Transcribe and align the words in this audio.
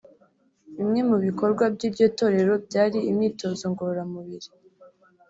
Bimwe 0.77 1.01
mu 1.09 1.17
bikorwa 1.25 1.63
by’iryo 1.73 2.07
torero 2.17 2.53
byari 2.67 2.99
imyitozo 3.11 3.63
ngororamubiri 3.71 4.49